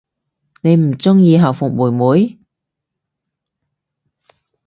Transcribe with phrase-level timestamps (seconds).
[0.61, 2.39] 你唔鍾意校服妹妹？